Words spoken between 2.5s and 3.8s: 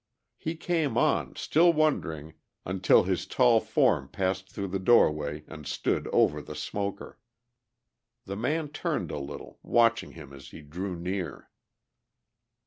until his tall